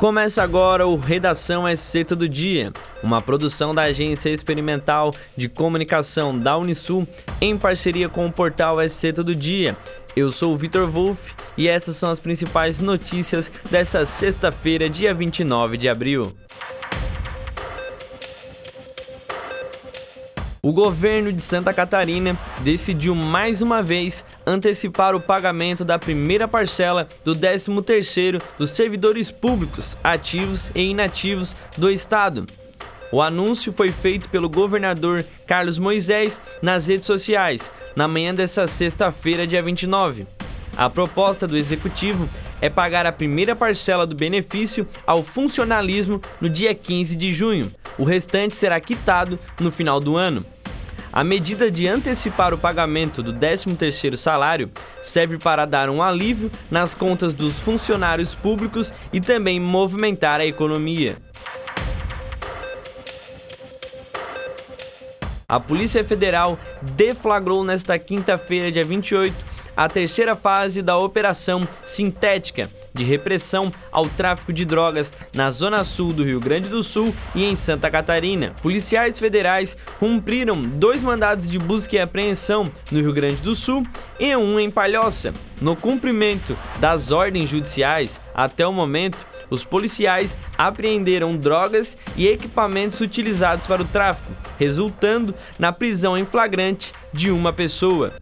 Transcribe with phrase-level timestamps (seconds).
[0.00, 2.72] Começa agora o Redação SC Todo Dia,
[3.02, 7.06] uma produção da Agência Experimental de Comunicação da Unisul
[7.38, 9.76] em parceria com o portal SC Todo Dia.
[10.16, 15.76] Eu sou o Vitor Wolff e essas são as principais notícias dessa sexta-feira, dia 29
[15.76, 16.32] de abril.
[20.62, 27.08] O governo de Santa Catarina decidiu mais uma vez antecipar o pagamento da primeira parcela
[27.24, 32.44] do 13º dos servidores públicos ativos e inativos do estado.
[33.10, 39.46] O anúncio foi feito pelo governador Carlos Moisés nas redes sociais na manhã desta sexta-feira,
[39.46, 40.26] dia 29.
[40.76, 42.28] A proposta do executivo
[42.60, 47.70] é pagar a primeira parcela do benefício ao funcionalismo no dia 15 de junho.
[47.98, 50.44] O restante será quitado no final do ano.
[51.12, 54.70] A medida de antecipar o pagamento do 13º salário
[55.02, 61.16] serve para dar um alívio nas contas dos funcionários públicos e também movimentar a economia.
[65.48, 69.34] A Polícia Federal deflagrou nesta quinta-feira, dia 28,
[69.80, 76.12] a terceira fase da Operação Sintética, de repressão ao tráfico de drogas na zona sul
[76.12, 78.52] do Rio Grande do Sul e em Santa Catarina.
[78.60, 83.86] Policiais federais cumpriram dois mandados de busca e apreensão no Rio Grande do Sul
[84.18, 85.32] e um em Palhoça.
[85.62, 93.66] No cumprimento das ordens judiciais, até o momento, os policiais apreenderam drogas e equipamentos utilizados
[93.66, 98.12] para o tráfico, resultando na prisão em flagrante de uma pessoa.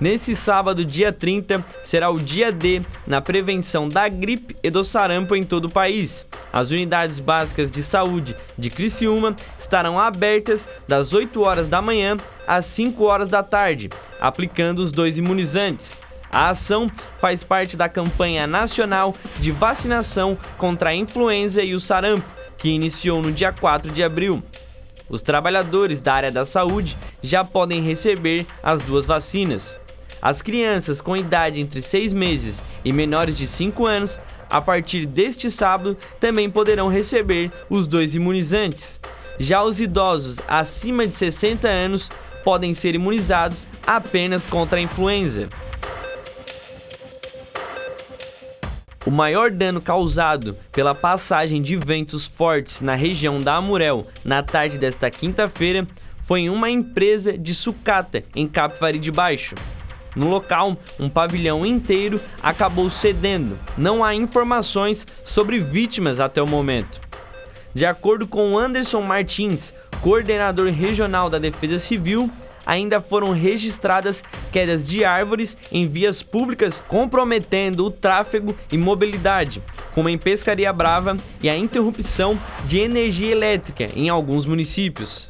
[0.00, 5.36] Nesse sábado, dia 30, será o dia D na prevenção da gripe e do sarampo
[5.36, 6.26] em todo o país.
[6.50, 12.16] As unidades básicas de saúde de Criciúma estarão abertas das 8 horas da manhã
[12.46, 15.98] às 5 horas da tarde, aplicando os dois imunizantes.
[16.32, 22.24] A ação faz parte da campanha nacional de vacinação contra a influenza e o sarampo,
[22.56, 24.42] que iniciou no dia 4 de abril.
[25.10, 29.78] Os trabalhadores da área da saúde já podem receber as duas vacinas.
[30.22, 34.18] As crianças com idade entre 6 meses e menores de 5 anos,
[34.50, 39.00] a partir deste sábado, também poderão receber os dois imunizantes.
[39.38, 42.10] Já os idosos acima de 60 anos
[42.44, 45.48] podem ser imunizados apenas contra a influenza.
[49.06, 54.76] O maior dano causado pela passagem de ventos fortes na região da Amurel na tarde
[54.76, 55.86] desta quinta-feira
[56.24, 59.54] foi em uma empresa de sucata em Capivari de Baixo.
[60.14, 63.58] No local, um pavilhão inteiro acabou cedendo.
[63.76, 67.00] Não há informações sobre vítimas até o momento.
[67.72, 69.72] De acordo com Anderson Martins,
[70.02, 72.28] coordenador regional da Defesa Civil,
[72.66, 74.22] ainda foram registradas
[74.52, 81.16] quedas de árvores em vias públicas comprometendo o tráfego e mobilidade, como em Pescaria Brava
[81.42, 85.29] e a interrupção de energia elétrica em alguns municípios.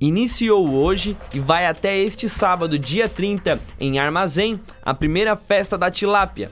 [0.00, 5.90] Iniciou hoje e vai até este sábado, dia 30, em Armazém, a primeira festa da
[5.90, 6.50] tilápia.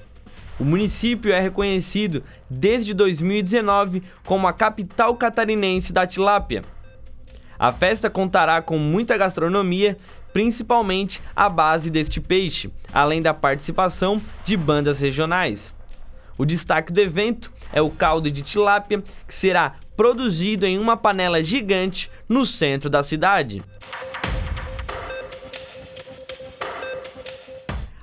[0.60, 6.62] O município é reconhecido desde 2019 como a capital catarinense da tilápia.
[7.58, 9.96] A festa contará com muita gastronomia,
[10.30, 15.72] principalmente a base deste peixe, além da participação de bandas regionais.
[16.36, 21.42] O destaque do evento é o caldo de tilápia, que será produzido em uma panela
[21.42, 23.60] gigante no centro da cidade.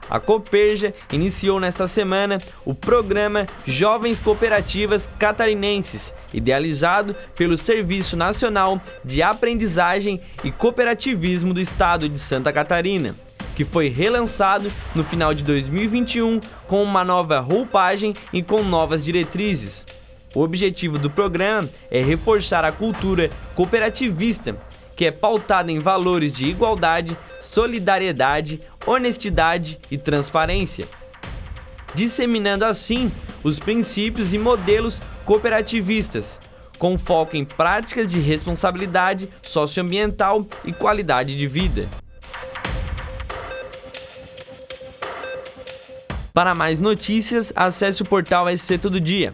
[0.09, 9.23] A Coperja iniciou nesta semana o programa Jovens Cooperativas Catarinenses, idealizado pelo Serviço Nacional de
[9.23, 13.15] Aprendizagem e Cooperativismo do Estado de Santa Catarina,
[13.55, 19.94] que foi relançado no final de 2021 com uma nova roupagem e com novas diretrizes.
[20.35, 24.57] O objetivo do programa é reforçar a cultura cooperativista,
[24.97, 30.85] que é pautada em valores de igualdade, solidariedade, honestidade e transparência,
[31.93, 33.09] disseminando assim
[33.43, 36.37] os princípios e modelos cooperativistas,
[36.77, 41.87] com foco em práticas de responsabilidade socioambiental e qualidade de vida.
[46.33, 49.33] Para mais notícias, acesse o portal SC Todo Dia.